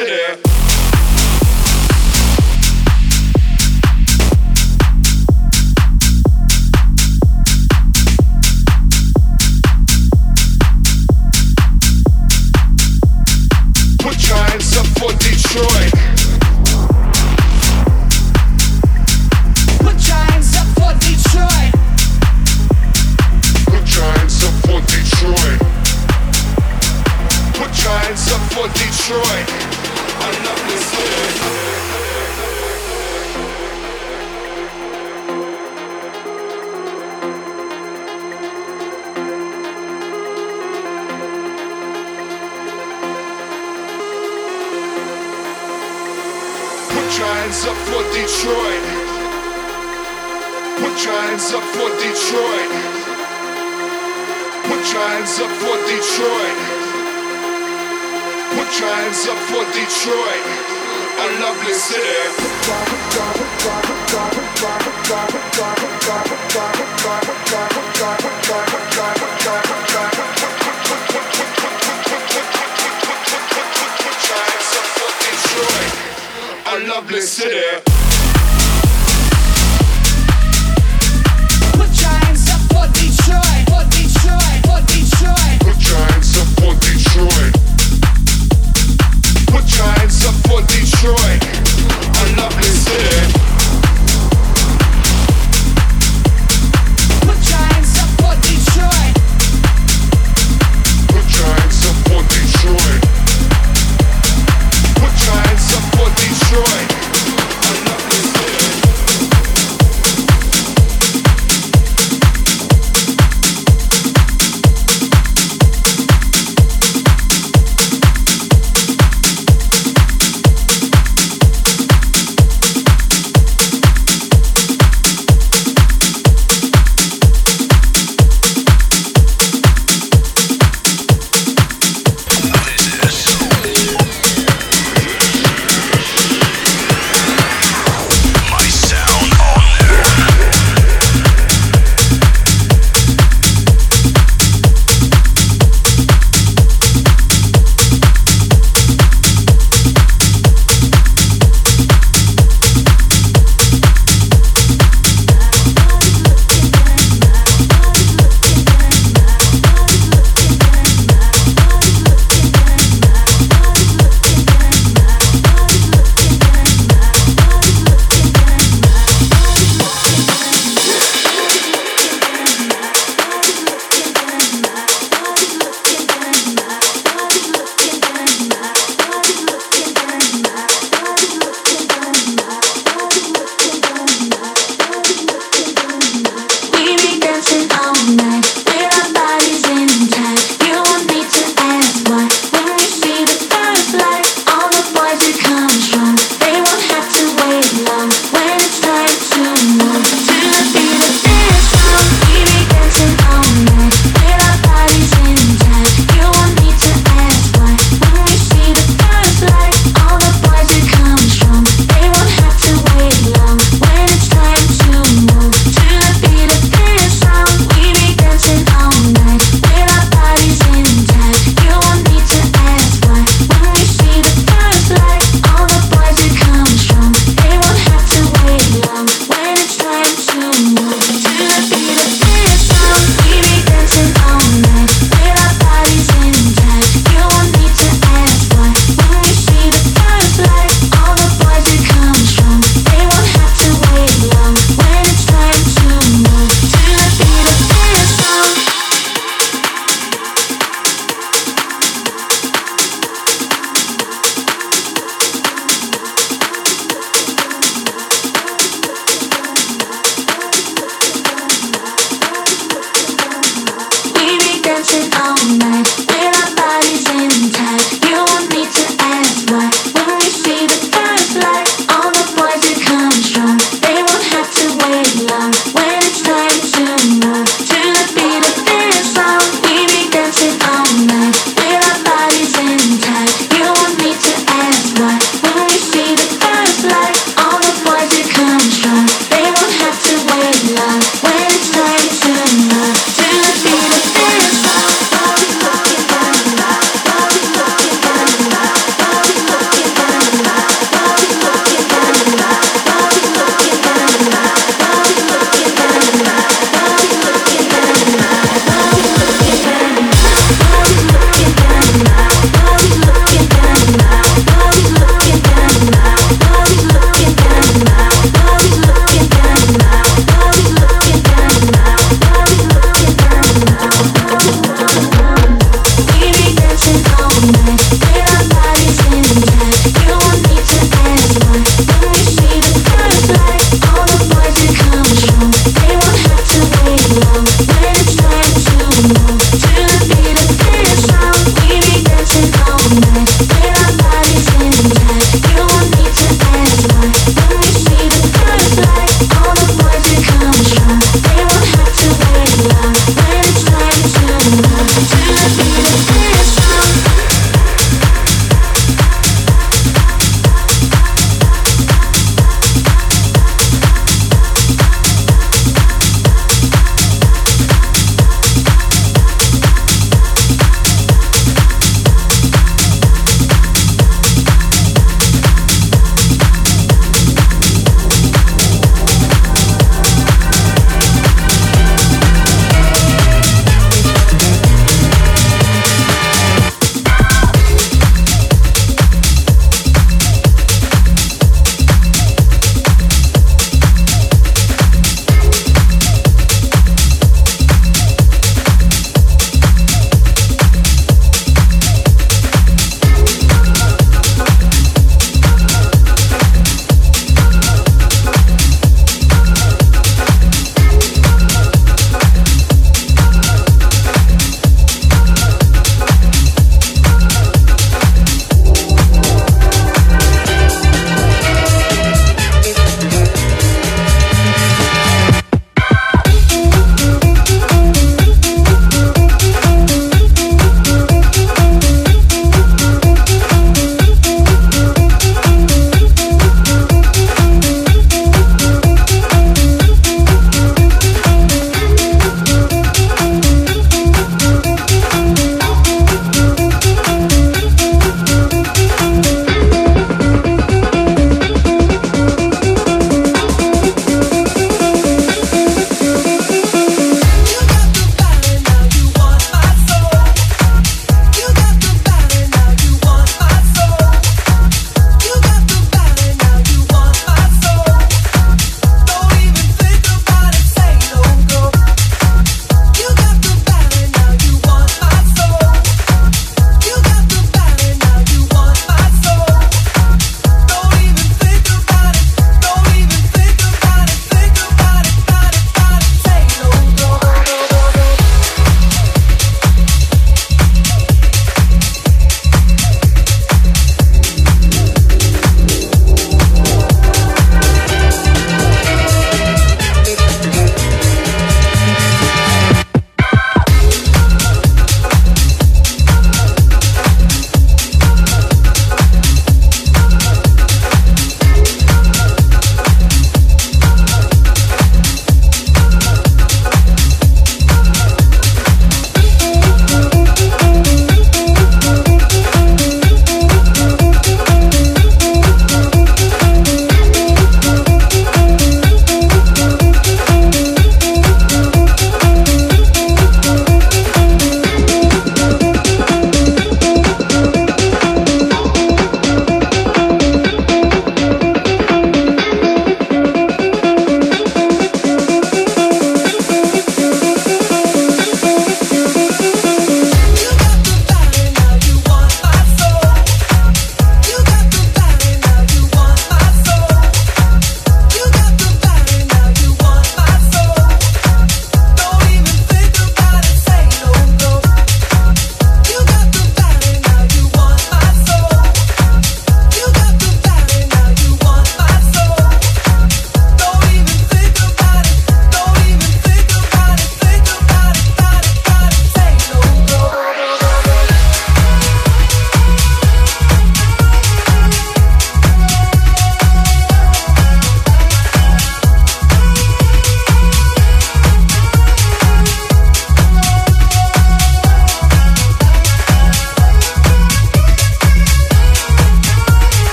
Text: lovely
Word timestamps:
lovely 0.00 0.47